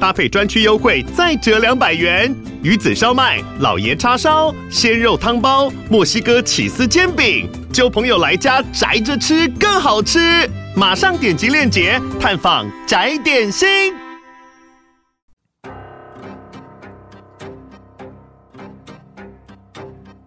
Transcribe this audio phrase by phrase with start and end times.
[0.00, 2.34] 搭配专区优惠再折两百元。
[2.62, 10.50] 鱼子烧麦、老爷叉烧、鲜肉汤包、墨西哥起司煎饼，揪朋友来家宅着吃更好吃。
[10.74, 13.94] 马上点击链接探访宅点心。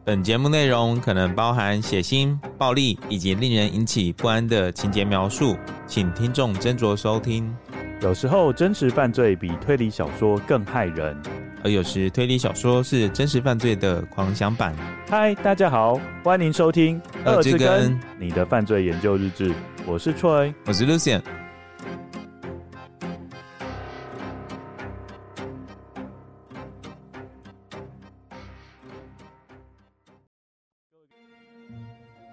[0.04, 5.56] 本节目内容可能包含血腥、暴力以及令人引起不安的情节描述，
[5.86, 7.56] 请听众斟酌收听。
[8.02, 11.22] 有时候真实犯罪比推理小说更害人，
[11.66, 14.74] 而有时推理小说是真实犯罪的狂想版。
[15.10, 19.50] 嗨，大家好，欢迎收听《二之根你的犯罪研究日志》。
[19.86, 21.22] 我是 Troy，我是 Lucien。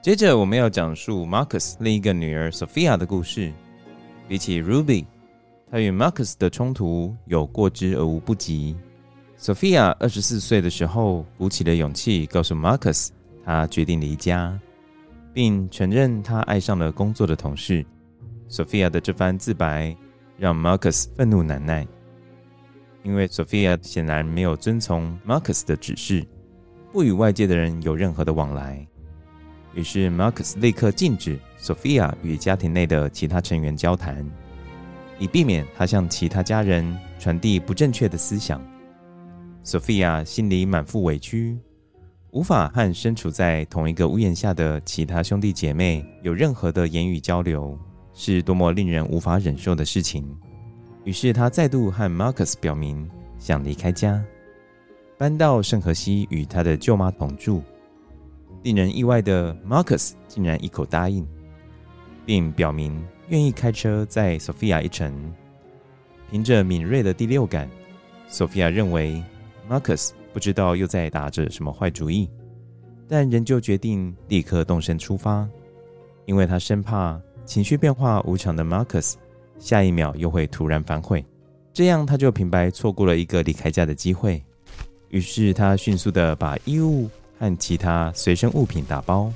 [0.00, 3.52] 接着，我们要讲述 Marcus 另一个女儿 Sophia 的故事。
[4.28, 5.04] 比起 Ruby，
[5.70, 8.76] 他与 Marcus 的冲突有过之而无不及。
[9.38, 13.08] Sophia 二十四岁的时候，鼓起了勇气告诉 Marcus，
[13.44, 14.58] 他决定离家。
[15.36, 17.84] 并承认他爱上了工作的同事。
[18.48, 19.94] Sophia 的这番自白
[20.38, 21.86] 让 Marcus 愤怒难耐，
[23.02, 26.26] 因为 Sophia 显然没有遵从 Marcus 的指示，
[26.90, 28.86] 不与外界的人有任何的往来。
[29.74, 34.26] 于是 Marcus 立刻禁止 Sophia 与家庭内的其他成员交谈，
[35.18, 38.60] 以避免他向其他家人传递不正确的思想。
[39.64, 41.58] Sophia 心里满腹委屈。
[42.32, 47.78] 无法和身处在同一个屋檐下的其他兄弟姐妹有任何的言语交流，
[48.12, 50.28] 是多么令人无法忍受的事情。
[51.04, 53.08] 于是他再度和 Marcus 表明
[53.38, 54.22] 想离开家，
[55.16, 57.62] 搬到圣荷西与他的舅妈同住。
[58.64, 61.26] 令人意外的，Marcus 竟然一口答应，
[62.26, 65.32] 并表明愿意开车载 Sophia 一程。
[66.30, 67.66] 凭着敏锐的第六感
[68.28, 69.22] ，Sophia 认为
[69.70, 70.10] Marcus。
[70.32, 72.28] 不知道又在打着什么坏主意，
[73.08, 75.48] 但仍旧决定立刻动身出发，
[76.26, 79.14] 因为他生怕情绪变化无常的 Marcus
[79.58, 81.24] 下一秒又会突然反悔，
[81.72, 84.44] 这样他就平白错过了一个离开家的机会。
[85.08, 87.08] 于是他迅速地把衣物
[87.38, 89.32] 和其他随身物品打包，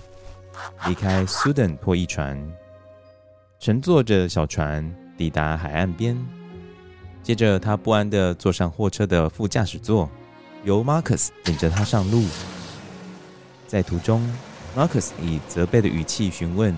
[0.86, 2.38] 离开 Sudan 拖曳船，
[3.60, 6.16] 乘坐着小船抵达海岸边。
[7.22, 10.08] 接着他不安地坐上货车的副驾驶座。
[10.62, 12.22] 由 Marcus 领着他上路，
[13.66, 14.22] 在途中
[14.76, 16.76] ，Marcus 以责备的语气询问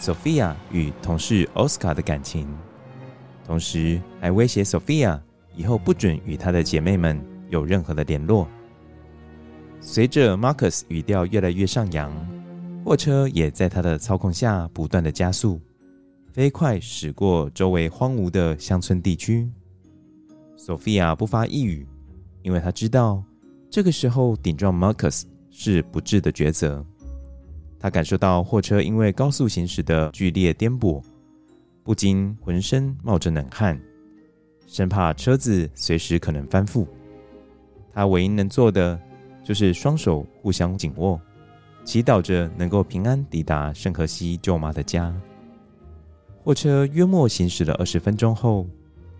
[0.00, 2.46] Sophia 与同事 Oscar 的感情，
[3.44, 5.20] 同时还威胁 Sophia
[5.56, 8.46] 以后不准与她的姐妹们有任何的联络。
[9.80, 12.12] 随着 Marcus 语调越来越上扬，
[12.84, 15.60] 货车也在他的操控下不断的加速，
[16.34, 19.48] 飞快驶过周围荒芜的乡村地区。
[20.56, 21.86] 索菲亚不发一语。
[22.42, 23.22] 因为她知道，
[23.70, 26.84] 这个时候顶撞 Marcus 是不智的抉择。
[27.78, 31.00] 他感受到货车因为高速行驶的剧烈颠簸，
[31.84, 33.80] 不禁浑身冒着冷汗，
[34.66, 36.84] 生怕车子随时可能翻覆。
[37.92, 39.00] 他唯一能做的
[39.44, 41.20] 就是双手互相紧握，
[41.84, 45.14] 祈祷着能够平安抵达圣荷西舅妈的家。
[46.44, 48.66] 货车约莫行驶了二十分钟后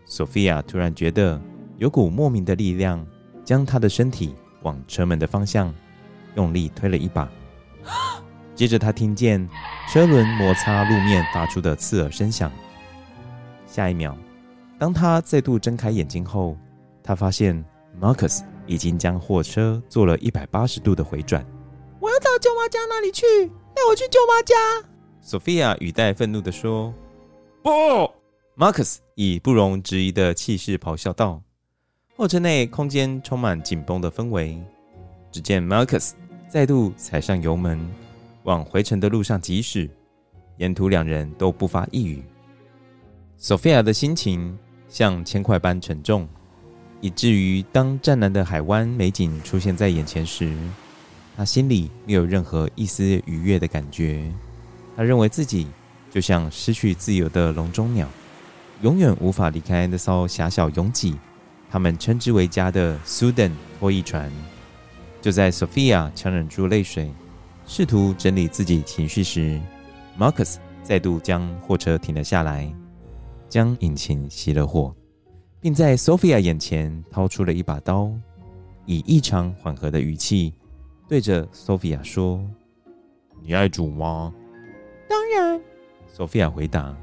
[0.06, 1.40] ，Sophia 突然觉得
[1.78, 3.04] 有股莫名的力量。
[3.44, 5.72] 将她的身体往车门的方向
[6.34, 7.28] 用力推了一把，
[8.56, 9.46] 接着她听见
[9.92, 12.50] 车轮摩擦路面发出的刺耳声响。
[13.66, 14.16] 下一秒，
[14.78, 16.56] 当她再度睁开眼睛后，
[17.02, 17.62] 她发现
[18.00, 21.44] Marcus 已经将货车做了一百八十度的回转。
[22.00, 23.24] 我要到舅妈家那里去，
[23.74, 24.54] 带我去舅妈家
[25.22, 26.94] ！Sophia 语带愤怒地说。
[27.64, 27.70] 不
[28.58, 31.42] ！Marcus 以不容置疑的气势咆哮道。
[32.14, 34.62] 货车内空间充满紧绷的氛围。
[35.32, 36.12] 只见 Marcus
[36.46, 37.80] 再度踩上油门，
[38.42, 39.88] 往回程的路上疾驶。
[40.58, 42.22] 沿途两人都不发一语。
[43.40, 46.28] Sophia 的心情像铅块般沉重，
[47.00, 50.54] 以至于当湛蓝的海湾美景出现在眼前时，
[51.34, 54.30] 她心里没有任何一丝愉悦的感觉。
[54.94, 55.66] 她认为自己
[56.14, 58.08] 就像失去自由的笼中鸟，
[58.82, 61.18] 永远无法离开那艘狭小拥挤。
[61.68, 63.50] 他们称之为家的 Sudan
[63.80, 64.30] 拖曳船，
[65.20, 67.12] 就在 Sophia 强忍住泪水，
[67.66, 69.60] 试图整理自己情绪时
[70.16, 72.72] ，Marcus 再度将货车停了下来，
[73.48, 74.94] 将引擎熄了火，
[75.60, 78.12] 并在 Sophia 眼前掏出了一把刀，
[78.86, 80.54] 以异常缓和的语气
[81.08, 82.40] 对着 Sophia 说
[83.42, 84.32] ：“你爱煮吗
[85.10, 85.60] ？”“当然。
[86.16, 86.96] ”Sophia 回答。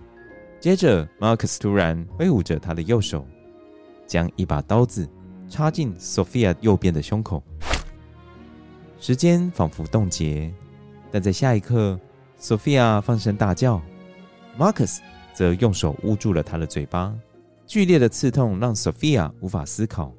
[0.59, 3.25] 接着，Marcus 突然挥舞着他的右手，
[4.07, 5.09] 将一把刀子
[5.49, 7.43] 插进 Sophia 右边的胸口。
[8.99, 10.53] 时间仿佛冻结，
[11.11, 11.99] 但在下一刻
[12.39, 13.81] ，Sophia 放声大叫
[14.57, 14.99] ，Marcus
[15.33, 17.13] 则用手捂住了他的嘴巴。
[17.65, 20.13] 剧烈的刺痛让 Sophia 无法思考，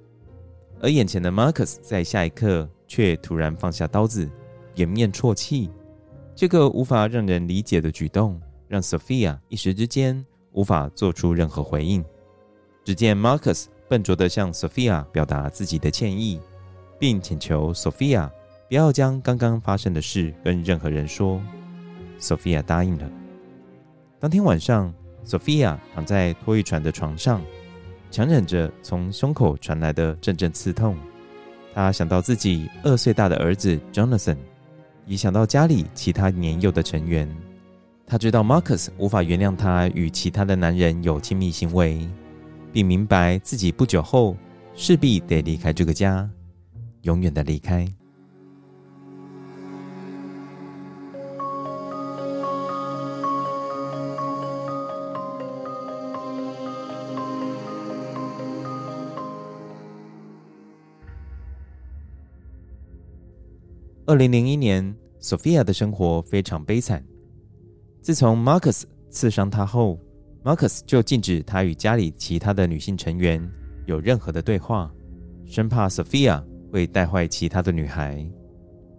[0.81, 4.29] 而眼前的 Marcus 在下一刻却突然放下刀子，
[4.75, 5.71] 掩面啜泣。
[6.35, 8.41] 这个无法让人理解的举动，
[8.73, 12.03] 让 Sophia 一时之间无法做出任何回应。
[12.83, 16.41] 只见 Marcus 笨拙地向 Sophia 表达自己的歉意，
[16.99, 18.31] 并请求 Sophia。
[18.71, 21.39] 不要将刚刚发生的事跟任何人说。
[22.19, 23.11] Sophia 答应了。
[24.19, 24.91] 当天晚上
[25.27, 27.43] ，Sophia 躺在拖曳船的床上，
[28.11, 30.97] 强忍着从胸口传来的阵阵刺痛。
[31.75, 34.39] 她想到自己二岁大的儿子 Jonathan，
[35.05, 37.29] 也想到家里其他年幼的成员。
[38.13, 42.07] 她知道 Marcus 无法原谅她与其他的男人有亲密行为，
[42.71, 44.37] 并明白自己不久后
[44.75, 46.29] 势必得离开这个家，
[47.05, 47.89] 永远的离开。
[64.05, 67.03] 二零零一年，Sophia 的生活非常悲惨。
[68.03, 69.97] 自从 Marcus 刺伤她后
[70.43, 73.49] ，Marcus 就禁止她与家里其他的女性成员
[73.87, 74.93] 有任何的对话，
[75.47, 78.29] 生怕 Sophia 会带坏其他的女孩。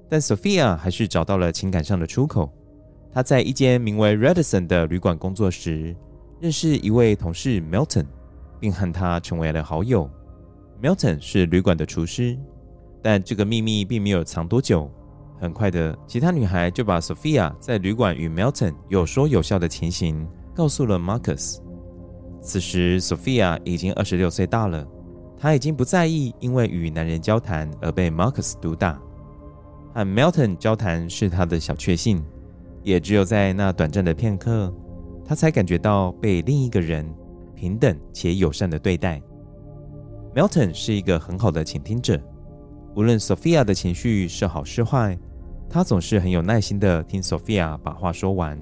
[0.10, 2.50] 但 Sophia 还是找到了情感上的出口。
[3.12, 5.94] 她在一间名为 Radisson 的旅馆工作时，
[6.40, 8.06] 认识一位同事 Milton，
[8.58, 10.10] 并和他成为了好友。
[10.82, 12.38] Milton 是旅馆的厨师，
[13.02, 14.90] 但这个秘密并没有藏多久。
[15.40, 21.58] 很快的，其他女孩就把 Sophia 在旅馆与 Milton 有说有笑的情形告诉了 Marcus。
[22.42, 24.88] 此时，Sophia 已经二十六岁大了，
[25.38, 29.00] 她已经不在意因为与男人交谈而被 Marcus 毒打。
[29.94, 32.24] 和 Milton 交谈是她的小确幸，
[32.82, 34.74] 也只有在那短暂的片刻，
[35.26, 37.06] 她才感觉到被另一个人
[37.56, 39.22] 平等且友善的对待。
[40.36, 42.20] Milton 是一个很好的倾听者，
[42.96, 45.18] 无论 Sophia 的情绪是好是坏。
[45.70, 48.56] 他总是很有耐心地听 Sophia 把话说完。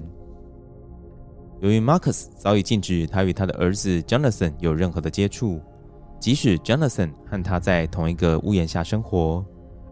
[1.60, 5.60] 由于 Marcus 早已禁止他与他的儿子 Jonathan 有任何的接触，
[6.18, 9.44] 即使 Jonathan 和他在同一个屋檐下生活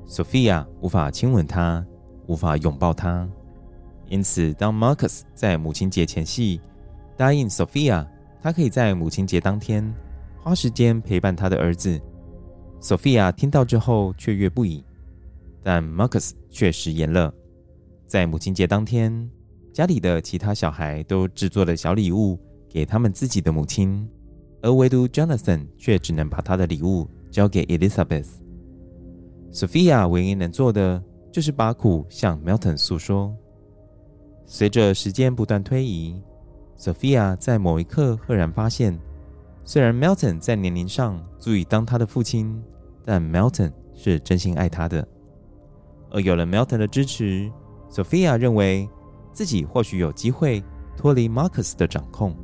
[0.07, 1.85] ，Sophia 无法亲吻他，
[2.27, 3.29] 无法拥抱他。
[4.09, 6.59] 因此，当 Marcus 在母亲节前夕
[7.19, 8.07] 答应 Sophia，
[8.41, 9.95] 他可以在母亲节当天
[10.43, 12.01] 花时间陪伴他的儿子
[12.81, 14.85] ，Sophia 听到之后雀跃不已。
[15.63, 17.33] 但 Marcus 却食言了。
[18.07, 19.31] 在母亲节当天，
[19.73, 22.39] 家里的其他小孩都制作了小礼物
[22.69, 24.09] 给他们自己的母亲，
[24.63, 28.27] 而唯独 Jonathan 却只能把他的礼物交给 Elizabeth。
[29.53, 33.37] Sophia 唯一能做的就是把苦向 Milton 诉说。
[34.47, 36.21] 随着时间不断推移
[36.79, 38.99] ，Sophia 在某一刻赫然发现，
[39.71, 42.61] 虽然 Milton 在年龄上足以当他的父亲，
[43.05, 45.07] 但 Milton 是真心爱他的。
[46.11, 47.49] 而有了 Milton 的支持
[47.89, 48.91] ，Sophia 认为
[49.33, 50.61] 自己或许有机会
[50.97, 52.35] 脱离 Marcus 的掌控。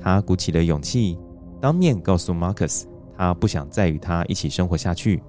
[0.00, 1.18] 她鼓起了勇气，
[1.60, 2.84] 当面告诉 Marcus，
[3.16, 5.20] 她不想再与他一起生活下去，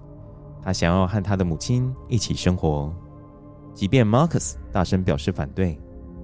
[0.61, 2.93] 她想要和他的母亲一起生活。
[3.73, 5.79] 即便 Marcus 大声表示反对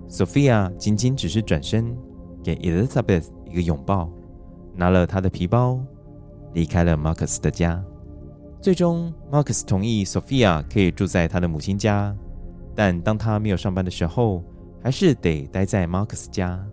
[0.08, 1.98] ，Sophia 仅仅只是转身
[2.44, 4.08] 给 Elizabeth 一个拥抱，
[4.76, 5.80] 拿了他的皮包，
[6.54, 7.84] 离开了 Marcus 的家。
[8.62, 12.16] 最终，Marcus 同意 Sophia 可以住在他的母亲家，
[12.74, 14.44] 但当他没有上班的时候，
[14.82, 16.64] 还是得待在 Marcus 家。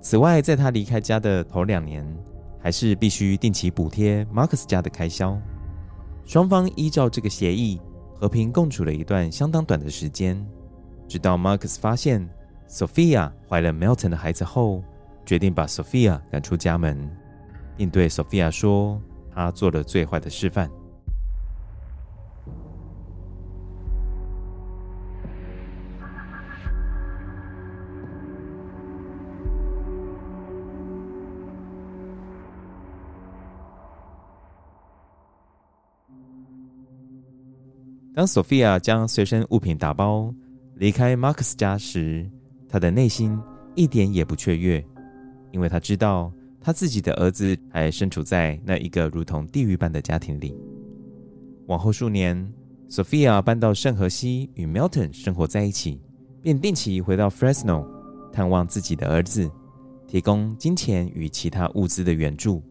[0.00, 2.06] 此外，在他离开家的头两年，
[2.60, 5.36] 还是必须定期补贴 Marcus 家的开销。
[6.24, 7.80] 双方依照这个协议
[8.14, 10.46] 和平共处了一段相当短的时间，
[11.08, 12.28] 直到 Marcus 发现
[12.68, 14.84] Sophia 怀了 Milton 的孩子后，
[15.28, 16.98] 决定把 Sophia 赶出家门，
[17.76, 18.98] 并对 Sophia 说
[19.30, 20.70] ：“他做了最坏的示范。”
[38.14, 40.34] 当 Sophia 将随身物品打包
[40.76, 42.26] 离开 Max 家时，
[42.66, 43.38] 她的内心
[43.74, 44.82] 一点也不雀跃，
[45.50, 50.54] 因为他知道他自己的儿子还身处在那一个如同地狱般的家庭里。
[51.66, 52.52] 往后数年
[52.88, 56.00] ，Sophia 搬到圣荷西与 Milton 生活在一起，
[56.42, 57.86] 便定期回到 Fresno
[58.32, 59.50] 探望自己的儿子，
[60.06, 62.62] 提供金钱与其他物资的援助。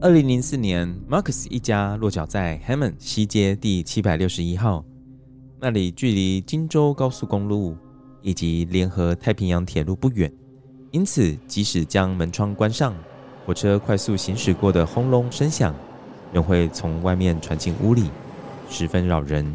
[0.00, 4.84] 二零零四年，Marcus 一家落脚在 Hammond 西街第七百六十一号，
[5.60, 7.76] 那里距离金州高速公路
[8.20, 10.32] 以及联合太平洋铁路不远，
[10.92, 12.94] 因此即使将门窗关上，
[13.44, 15.74] 火车快速行驶过的轰隆声响
[16.32, 18.08] 仍会从外面传进屋里，
[18.70, 19.52] 十分扰人。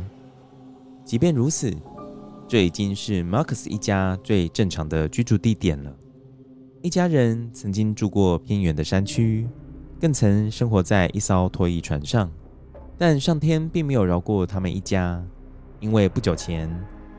[1.06, 1.74] 即便如此，
[2.48, 5.96] 这已经是 Marcus 一家最正常的居住地点了。
[6.82, 9.48] 一家人曾经住过偏远的山区。
[10.00, 12.30] 更曾生活在一艘拖曳船上，
[13.00, 15.20] 但上天并没有饶过他们一家，
[15.80, 16.70] 因为不久前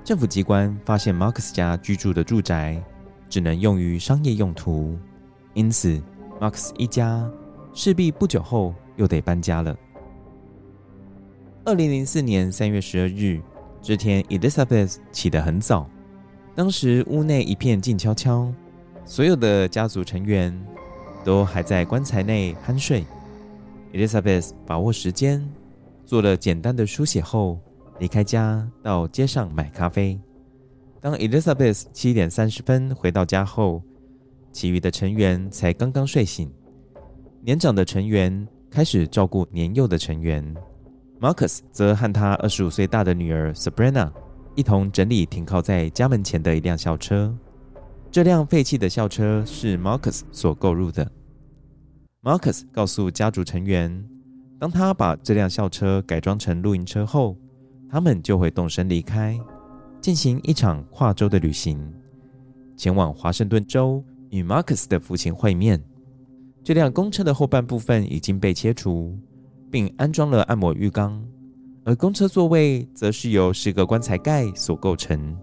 [0.04, 2.80] 政府机关发现 Marcus 家居住的住宅
[3.28, 4.96] 只能用于商业用途，
[5.54, 6.00] 因此
[6.40, 7.30] ，Max 一家
[7.72, 9.76] 势必不久后又得搬家了。
[11.64, 13.40] 二零零四年三月十二日
[13.82, 15.88] 这天，Elizabeth 起得很早，
[16.54, 18.52] 当时屋内一片静悄悄，
[19.04, 20.58] 所有的家族成员。
[21.24, 23.04] 都还在棺材内酣睡。
[23.92, 25.46] Elizabeth 把握时间，
[26.06, 27.58] 做了简单的书写后，
[27.98, 30.18] 离开家到街上买咖啡。
[31.00, 33.82] 当 Elizabeth 七点三十分回到家后，
[34.50, 36.50] 其余的成员才刚刚睡醒。
[37.40, 40.54] 年长的成员开始照顾年幼的成员
[41.20, 44.10] ，Marcus 则和他二十五岁大的女儿 Sabrina
[44.56, 47.32] 一同整理停靠在家门前的一辆校车。
[48.10, 51.08] 这辆废弃的校车是 Marcus 所购入的。
[52.22, 54.04] Marcus 告诉家族成员，
[54.58, 57.36] 当他把这辆校车改装成露营车后，
[57.88, 59.38] 他们就会动身离开，
[60.00, 61.78] 进行一场跨州的旅行，
[62.76, 65.82] 前往华盛顿州与 Marcus 的父亲会面。
[66.62, 69.16] 这辆公车的后半部分已经被切除，
[69.70, 71.22] 并安装了按摩浴缸，
[71.84, 75.36] 而公车座位则是由十个棺材盖所构成。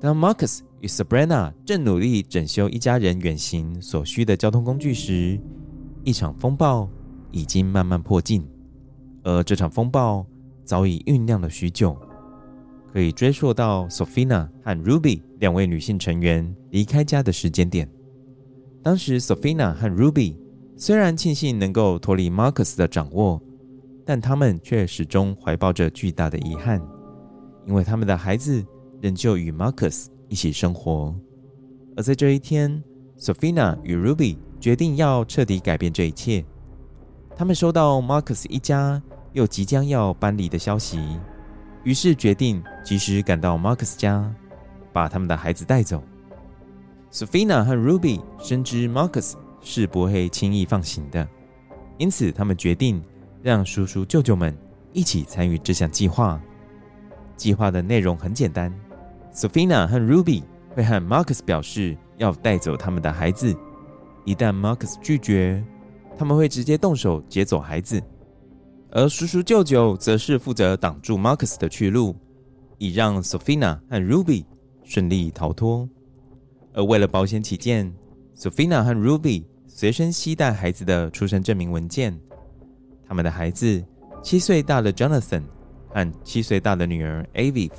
[0.00, 5.38] 当 Marcus 与 Sabrina 正努力整修一家人远行所需的交通工具时，
[6.04, 6.88] 一场风暴
[7.30, 8.46] 已经慢慢迫近，
[9.22, 10.26] 而这场风暴
[10.64, 11.96] 早已酝酿了许久，
[12.92, 17.88] 可以追溯到 Sophia 和 Ruby 两位女性成员离开家的时间点。
[18.82, 20.36] 当时，Sophia 和 Ruby
[20.76, 23.40] 虽然庆幸能够脱离 Marcus 的掌握，
[24.04, 26.80] 但他们却始终怀抱着巨大的遗憾，
[27.66, 28.64] 因为他们的孩子
[29.00, 31.14] 仍旧与 Marcus 一起生活。
[31.96, 32.82] 而在这一天
[33.18, 36.44] ，Sophia 与 Ruby 决定要彻底改变这一切。
[37.36, 40.98] 他们收到 Marcus 一家又即将要搬离的消息，
[41.84, 44.30] 于是决定及时赶到 Marcus 家，
[44.92, 46.02] 把他们的孩子带走。
[47.10, 51.26] Sophia 和 Ruby 深知 Marcus 是不会轻易放行的，
[51.98, 53.02] 因此他们决定
[53.42, 54.56] 让叔叔舅舅们
[54.92, 56.40] 一起参与这项计划。
[57.36, 58.72] 计划的内容很简单
[59.32, 60.42] ：Sophia 和 Ruby
[60.74, 63.56] 会和 Marcus 表示要带走他们的孩子。
[64.26, 65.64] 一旦 Marcus 拒绝，
[66.18, 68.00] 他们会直接动手劫走孩子，
[68.92, 72.16] 而叔叔舅舅则是负责挡住 Marcus 的去路，
[72.78, 74.44] 以让 Sophia 和 Ruby
[74.82, 75.88] 顺利逃脱。
[76.72, 77.92] 而为了保险起见
[78.36, 82.18] ，Sophia 和 Ruby 随身携带孩子的出生证明文件。
[83.06, 83.84] 他们的孩子
[84.22, 85.42] 七岁大的 Jonathan
[85.88, 87.70] 和七岁大的女儿 Aviv，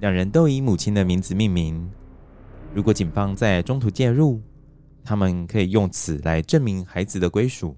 [0.00, 1.88] 两人都以母亲的名字命名。
[2.74, 4.40] 如果警方在中途介入，
[5.04, 7.76] 他们可以用此来证明孩子的归属。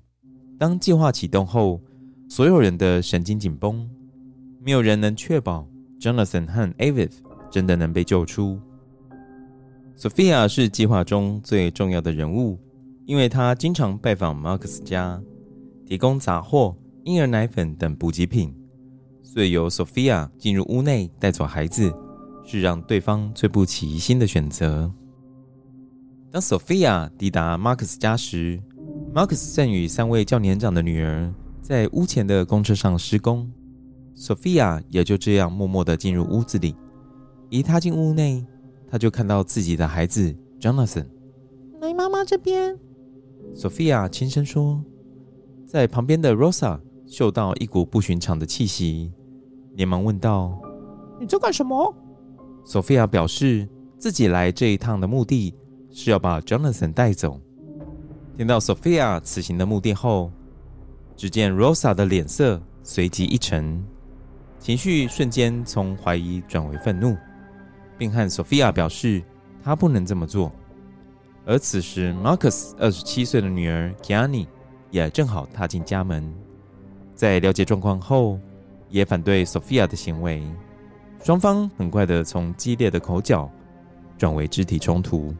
[0.59, 1.80] 当计划启动后，
[2.28, 3.88] 所有人的神经紧绷，
[4.61, 5.69] 没有人能确保
[6.00, 7.11] Jonathan 和 Aviv
[7.50, 8.59] 真的能被救出。
[9.97, 12.59] Sophia 是计划中最重要的人物，
[13.07, 15.21] 因为她经常拜访 Marcus 家，
[15.87, 18.52] 提供杂货、婴儿奶粉等补给品，
[19.23, 21.95] 所以由 Sophia 进入屋内带走孩子，
[22.45, 24.93] 是让对方最不起疑心的选择。
[26.33, 28.61] 当 Sophia 抵达 Marcus 家时
[29.14, 31.33] ，Marcus 正与三位较年长的女儿
[31.64, 33.50] 在屋前的公车上施工。
[34.14, 36.76] Sophia 也就这样默默地进入屋子里。
[37.49, 38.44] 一踏进屋内，
[38.87, 41.06] 她就看到自己的孩子 Jonathan。
[41.80, 42.78] 来妈妈这边
[43.56, 44.85] ，Sophia 轻声说。
[45.66, 49.11] 在旁边的 Rosa 嗅到一股不寻常的气息，
[49.73, 50.61] 连忙问道
[51.18, 51.94] ：“你在干什么
[52.66, 53.66] ？”Sophia 表示
[53.99, 55.54] 自己来这一趟的目的。
[55.97, 57.40] 是要把 Jonathan 带走。
[58.37, 60.33] 听到 Sophia 此行的目的后，
[61.16, 63.83] 只见 Rosa 的脸色随即一沉，
[64.59, 67.16] 情绪瞬间从怀疑转为愤怒，
[67.97, 69.23] 并和 Sophia 表示
[69.62, 70.52] 她不能这么做。
[71.47, 74.47] 而此时，Marcus 二十七岁的女儿 Kiani
[74.90, 76.35] 也正好踏进家门，
[77.14, 78.40] 在了解状况后，
[78.88, 80.42] 也反对 Sophia 的行为。
[81.23, 83.50] 双方很快的从激烈的口角
[84.18, 85.35] 转为肢体冲突。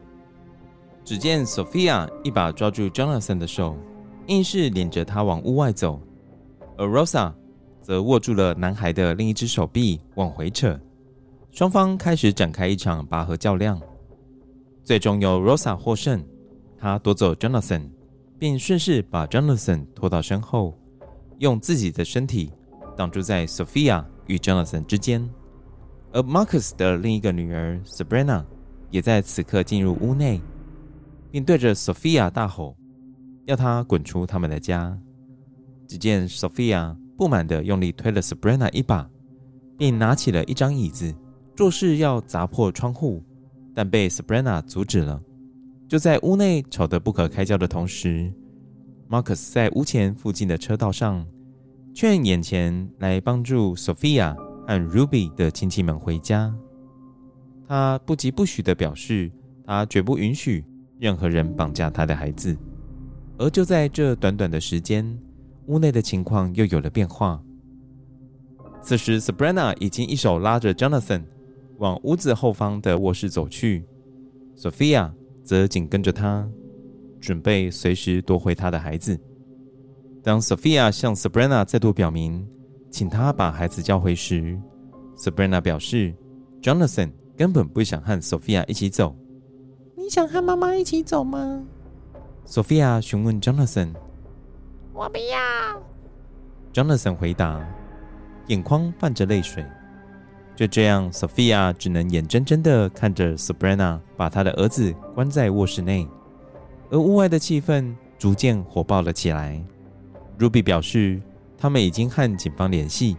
[1.03, 3.77] 只见 Sophia 一把抓住 Jonathan 的手，
[4.27, 6.01] 硬是领着他往屋外走，
[6.77, 7.33] 而 Rosa
[7.81, 10.79] 则握住了男孩的另一只手臂往回扯。
[11.51, 13.79] 双方开始展开一场拔河较量，
[14.83, 16.23] 最终由 Rosa 获胜。
[16.77, 17.89] 她夺走 Jonathan，
[18.37, 20.77] 并顺势把 Jonathan 拖到身后，
[21.39, 22.51] 用自己的身体
[22.97, 25.29] 挡住在 Sophia 与 Jonathan 之间。
[26.11, 28.43] 而 Marcus 的另一个女儿 Sabrina
[28.89, 30.41] 也在此刻进入屋内。
[31.31, 32.77] 并对着 Sophia 大吼，
[33.45, 34.97] 要她滚出他们的家。
[35.87, 39.09] 只见 Sophia 不满地用力推了 Sabrina 一把，
[39.77, 41.13] 并拿起了一张椅子，
[41.55, 43.23] 作势要砸破窗户，
[43.73, 45.21] 但被 Sabrina 阻止了。
[45.87, 48.33] 就在屋内吵得不可开交的同时
[49.07, 51.25] ，Marcus 在屋前附近的车道上，
[51.93, 54.35] 劝眼前来帮助 Sophia
[54.67, 56.53] 和 Ruby 的亲戚们回家。
[57.67, 59.31] 他不疾不徐地表示，
[59.65, 60.65] 他绝不允许。
[60.97, 62.57] 任何人绑架他的孩子，
[63.37, 65.19] 而就在这短短的时间，
[65.67, 67.41] 屋内的情况又有了变化。
[68.81, 71.23] 此时，Sabrina 已经一手拉着 Jonathan
[71.79, 73.83] 往屋子后方的卧室走去
[74.55, 75.11] ，Sophia
[75.43, 76.47] 则紧跟着他，
[77.19, 79.19] 准备随时夺回他的孩子。
[80.23, 82.47] 当 Sophia 向 Sabrina 再度表明，
[82.89, 84.57] 请他把孩子交回时
[85.17, 86.15] ，Sabrina 表示
[86.61, 89.15] ，Jonathan 根本不想和 Sophia 一起走。
[89.97, 91.63] 你想和妈妈一起走吗
[92.45, 93.93] ？Sophia 询问 Jonathan。
[94.93, 95.81] 我不要。
[96.73, 97.65] Jonathan 回答，
[98.47, 99.65] 眼眶泛着泪水。
[100.55, 106.07] 就这样，Sophia 只能眼睁睁地看着 Sabrina 把她的儿子关在卧室内，
[106.89, 109.61] 而屋外的气氛逐渐火爆了起来。
[110.39, 111.21] Ruby 表示，
[111.57, 113.17] 他们已经和警方联系，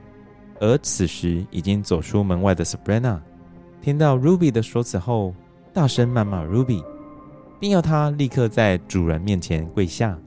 [0.61, 3.21] 而此时已经走出门外的 Sabrina
[3.83, 5.35] 听到 Ruby 的说辞后。
[5.75, 6.83] 大声谩骂 Ruby，
[7.59, 10.19] 并要他立刻在主人面前跪下。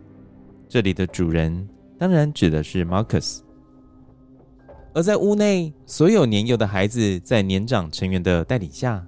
[0.68, 3.40] 这里的主人当然指的是 Marcus。
[4.94, 9.06] 而在屋内，所有年幼的孩子在年长成员的带领下，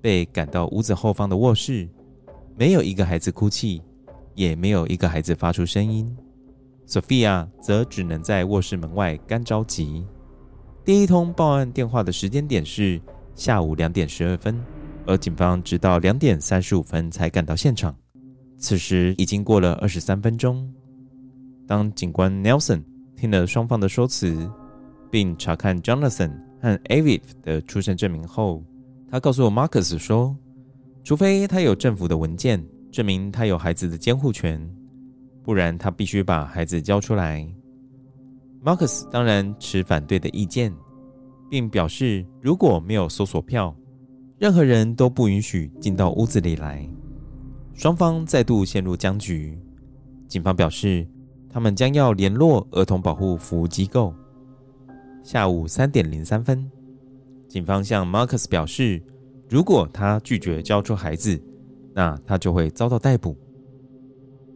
[0.00, 1.88] 被赶到屋子后方的卧室。
[2.56, 3.82] 没有一个孩子哭泣，
[4.34, 6.16] 也没有一个孩子发出声音。
[6.86, 10.04] Sophia 则只能在卧室门外干着急。
[10.84, 13.00] 第一通报案电话的时间点是
[13.34, 14.58] 下午两点十二分。
[15.08, 17.96] 而警方直到两点三十五分才赶到现场，
[18.58, 20.70] 此时已经过了二十三分钟。
[21.66, 22.84] 当警官 Nelson
[23.16, 24.48] 听了双方的说辞，
[25.10, 28.62] 并查看 Jonathan 和 Aviv 的出生证明后，
[29.10, 30.36] 他告诉 Marcus 说
[31.02, 34.60] ：“除非他有政府的文件证明他有孩子的监护权，
[35.42, 37.48] 不然他必须把孩子交出来。”
[38.62, 40.70] Marcus 当然持反对的意见，
[41.48, 43.74] 并表示如果没有搜索票，
[44.38, 46.88] 任何人都不允许进到屋子里来。
[47.74, 49.58] 双方再度陷入僵局。
[50.28, 51.06] 警方表示，
[51.50, 54.14] 他们将要联络儿童保护服务机构。
[55.24, 56.70] 下午三点零三分，
[57.48, 59.02] 警方向 Marcus 表示，
[59.48, 61.40] 如果他拒绝交出孩子，
[61.92, 63.36] 那他就会遭到逮捕。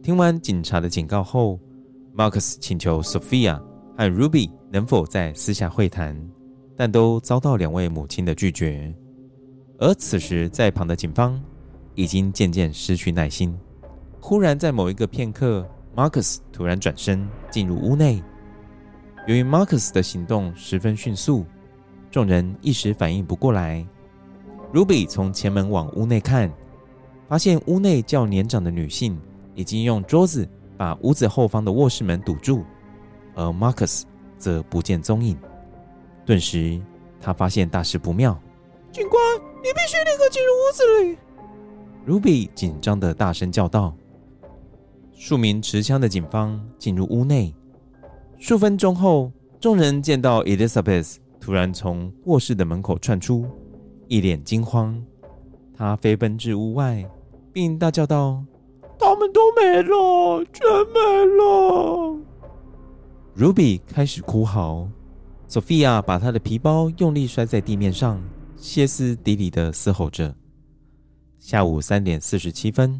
[0.01, 1.59] 听完警察的警告后
[2.15, 3.61] ，Marcus 请求 Sophia
[3.97, 6.17] 和 Ruby 能否在私下会谈，
[6.75, 8.93] 但都遭到两位母亲的拒绝。
[9.79, 11.41] 而此时，在旁的警方
[11.95, 13.57] 已经渐渐失去耐心。
[14.21, 18.23] 忽然，在某一个片刻，Marcus 突然转身进入屋内。
[19.27, 21.45] 由于 Marcus 的行动十分迅速，
[22.11, 23.85] 众人一时反应不过来。
[24.73, 26.51] Ruby 从前门往屋内看，
[27.27, 29.19] 发现屋内较年长的女性
[29.55, 32.63] 已经用桌子把屋子后方的卧室门堵住，
[33.35, 34.03] 而 Marcus
[34.37, 35.37] 则不见踪影。
[36.25, 36.79] 顿时，
[37.19, 38.39] 他发现大事不妙。
[38.91, 39.21] 警官，
[39.63, 41.17] 你必须立刻进入屋子里
[42.05, 43.93] ！Ruby 紧张的大声叫道。
[45.13, 47.55] 数名持枪的警方进入屋内。
[48.37, 53.45] 数分钟后，众人见到 Elizabeth 突然从卧室的门口窜出，
[54.09, 55.01] 一脸惊慌。
[55.77, 57.09] 她飞奔至屋外，
[57.53, 58.43] 并大叫道
[58.99, 62.17] ：“他们都没了，全没了
[63.37, 64.89] ！”Ruby 开始哭嚎。
[65.47, 68.21] Sophia 把她的皮包用力摔在地面上。
[68.63, 70.33] 歇斯底里的嘶吼着。
[71.37, 72.97] 下午三点四十七分，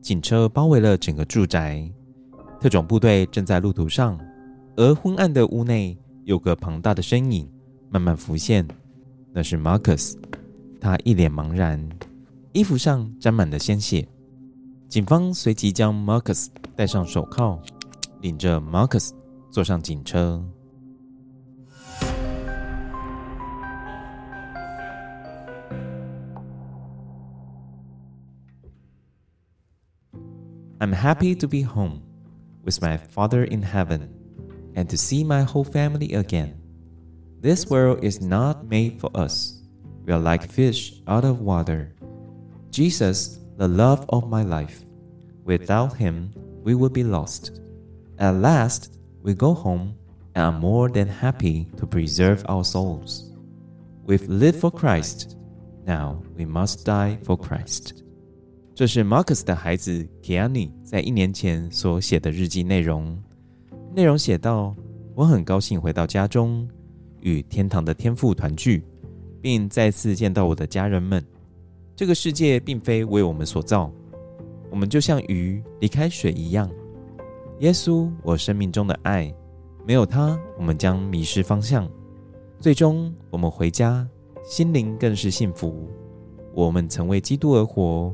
[0.00, 1.86] 警车包围了整个住宅，
[2.58, 4.18] 特种部队正在路途上。
[4.76, 7.46] 而昏暗的屋内有个庞大的身影
[7.90, 8.66] 慢慢浮现，
[9.30, 10.16] 那是 Marcus。
[10.80, 11.86] 他一脸茫然。
[12.54, 14.08] 衣服上沾满了鲜血。
[14.88, 17.60] 警方随即将 Marcus 戴上手铐，
[18.22, 19.10] 领着 Marcus
[19.50, 20.42] 坐上警车。
[30.84, 32.02] I'm happy to be home
[32.62, 34.12] with my Father in heaven
[34.76, 36.60] and to see my whole family again.
[37.40, 39.62] This world is not made for us.
[40.04, 41.94] We are like fish out of water.
[42.70, 44.84] Jesus, the love of my life.
[45.44, 47.62] Without him, we would be lost.
[48.18, 49.96] At last, we go home
[50.34, 53.32] and are more than happy to preserve our souls.
[54.02, 55.38] We've lived for Christ.
[55.86, 58.03] Now we must die for Christ.
[58.74, 63.16] 这是 Marcus 的孩子 Kiani 在一年前所写的日记内容。
[63.94, 64.74] 内容写道
[65.14, 66.68] ：“我很高兴回到家中，
[67.20, 68.84] 与天堂的天父团聚，
[69.40, 71.24] 并再次见到我的家人们。
[71.94, 73.92] 这个世界并非为我们所造，
[74.72, 76.68] 我们就像鱼离开水一样。
[77.60, 79.32] 耶稣，我生命中的爱，
[79.86, 81.88] 没有他，我们将迷失方向。
[82.58, 84.04] 最终，我们回家，
[84.42, 85.88] 心灵更是幸福。
[86.52, 88.12] 我们曾为基督而活。”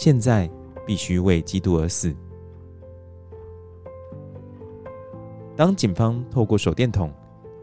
[0.00, 0.50] 现在
[0.86, 2.16] 必须为基督而死。
[5.54, 7.12] 当警方透过手电筒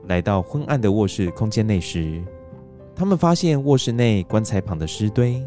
[0.03, 2.23] 来到昏暗的卧室空间内时，
[2.95, 5.43] 他们发现卧室内棺材旁的尸堆，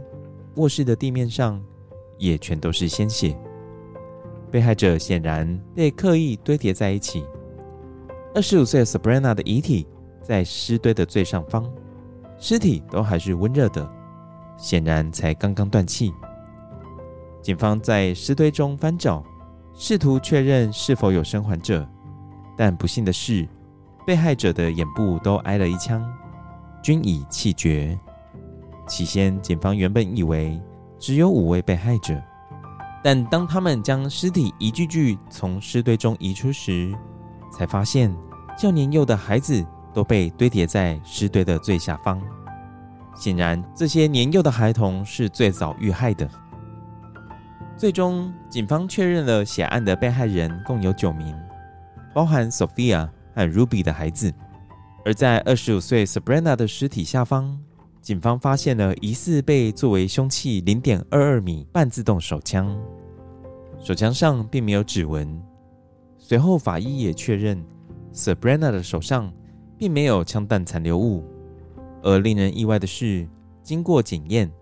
[0.57, 1.62] 卧室的地面上
[2.18, 3.38] 也全都是鲜血。
[4.50, 7.24] 被害者显然被刻意堆叠在一起。
[8.35, 9.87] 二十五岁 Sabrina 的遗体
[10.24, 11.72] 在尸堆的最上方，
[12.37, 13.88] 尸体都还是温热的，
[14.59, 16.12] 显然才刚刚断气。
[17.42, 19.24] 警方在尸堆中翻找，
[19.74, 21.87] 试图确认是否有生还者，
[22.57, 23.48] 但不幸的是，
[24.07, 26.05] 被害者的眼部都挨了一枪，
[26.83, 27.98] 均已气绝。
[28.87, 30.61] 起先，警方原本以为
[30.98, 32.20] 只有五位被害者，
[33.03, 36.94] 但当他们将尸体一具具从尸堆中移出时，
[37.50, 38.14] 才发现
[38.59, 42.20] 较年幼的孩子都被堆叠在尸堆的最下方。
[43.14, 46.29] 显然，这些年幼的孩童是最早遇害的。
[47.80, 51.34] 最终，警方确认了血案的被害人共有九名，
[52.12, 54.30] 包含 Sophia 和 Ruby 的孩子。
[55.02, 57.58] 而在二十五岁 Sabrina 的尸体下方，
[58.02, 62.78] 警方发现了疑似被作为凶器零点二二米半自动手枪，
[63.82, 65.42] 手枪上并没有指纹。
[66.18, 67.64] 随后，法医也确认
[68.12, 69.32] Sabrina 的手上
[69.78, 71.24] 并没有枪弹残留物。
[72.02, 73.26] 而令人意外的是，
[73.62, 74.52] 经过检验。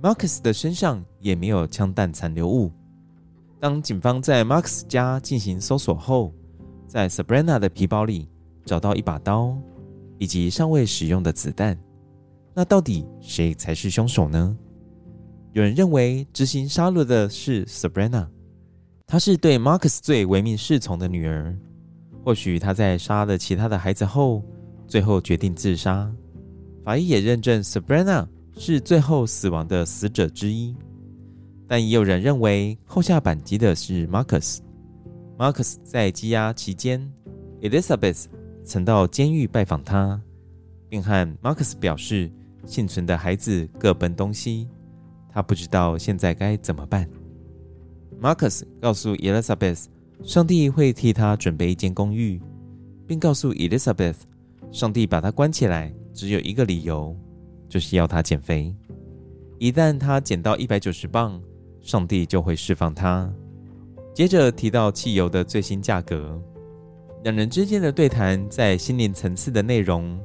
[0.00, 2.70] Marcus 的身上也没有枪弹残留物。
[3.58, 6.32] 当警方在 Marcus 家进行搜索后，
[6.86, 8.28] 在 Sabrina 的皮包里
[8.64, 9.58] 找到一把刀
[10.18, 11.76] 以及尚未使用的子弹。
[12.54, 14.56] 那到底谁才是凶手呢？
[15.52, 18.28] 有人认为执行杀戮的是 Sabrina，
[19.04, 21.56] 她是对 Marcus 最唯命是从的女儿。
[22.24, 24.44] 或许她在杀了其他的孩子后，
[24.86, 26.08] 最后决定自杀。
[26.84, 28.28] 法医也认证 Sabrina。
[28.60, 30.74] 是最后死亡的死者之一，
[31.68, 34.58] 但也有人认为扣下扳机的是 Marcus。
[35.38, 37.08] Marcus 在羁押期间
[37.60, 38.24] ，Elizabeth
[38.64, 40.20] 曾到监狱拜访他，
[40.88, 42.28] 并和 Marcus 表示
[42.66, 44.66] 幸存的孩子各奔东西，
[45.30, 47.08] 他不知道现在该怎么办。
[48.20, 49.84] Marcus 告诉 Elizabeth，
[50.24, 52.42] 上帝会替他准备一间公寓，
[53.06, 54.16] 并告诉 Elizabeth，
[54.72, 57.16] 上帝把他关起来只有一个理由。
[57.68, 58.74] 就是要他减肥，
[59.58, 61.40] 一旦他减到一百九十磅，
[61.80, 63.30] 上帝就会释放他。
[64.14, 66.40] 接着提到汽油的最新价格，
[67.22, 70.18] 两人之间的对谈在心灵层次的内容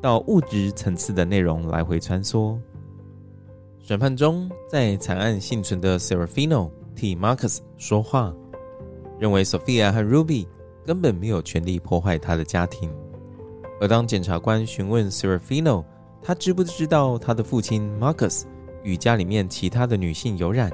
[0.00, 2.58] 到物质层次的内容来回穿梭。
[3.80, 8.32] 审判中，在惨案幸存的 Serafino 替 Marcus 说话，
[9.18, 10.46] 认为 Sophia 和 Ruby
[10.86, 12.88] 根本没有权利破坏他的家庭。
[13.80, 15.84] 而当检察官询问 Serafino，
[16.22, 18.44] 他知不知道他的父亲 Marcus
[18.84, 20.70] 与家里面其他的女性有染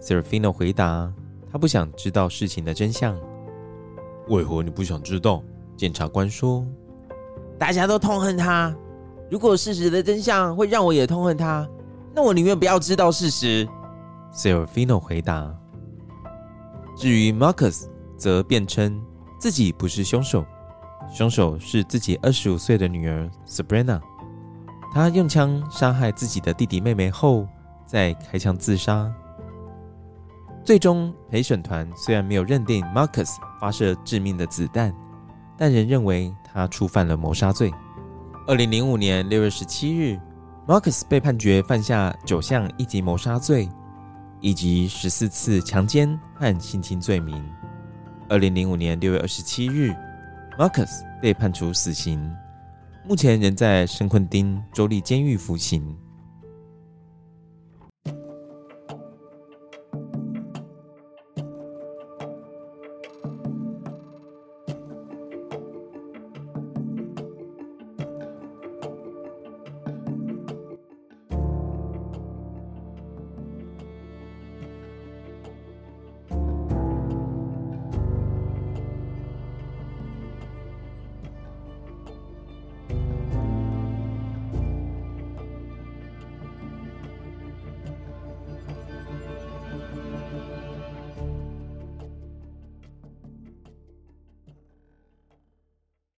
[0.00, 1.10] ？Serafino 回答
[1.50, 3.18] ：“他不想知道事情的真相。”
[4.28, 5.42] 为何你不想知道？
[5.76, 6.66] 检察官说
[7.58, 8.74] ：“大家都痛恨他。
[9.30, 11.68] 如果事实的真相会让我也痛恨他，
[12.14, 13.66] 那我宁愿不要知道事实。
[14.32, 15.54] ”Serafino 回答。
[16.96, 19.02] 至于 Marcus，则辩称
[19.38, 20.44] 自己不是凶手，
[21.10, 24.00] 凶手是自己二十五岁的女儿 Sabrina。
[24.96, 27.46] 他用枪杀害自己的弟弟妹妹后，
[27.84, 29.12] 再开枪自杀。
[30.64, 34.90] 最终，陪审团虽然没有认定 Marcus 发射致命的子弹，
[35.54, 37.70] 但仍认为他触犯了谋杀罪。
[38.46, 40.18] 二零零五年六月十七日
[40.66, 43.68] ，Marcus 被判决犯下九项一级谋杀罪，
[44.40, 47.44] 以及十四次强奸和性侵罪名。
[48.30, 49.94] 二零零五年六月二十七日
[50.58, 52.34] ，Marcus 被判处死刑。
[53.08, 56.05] 目前仍在圣昆丁州立监狱服刑。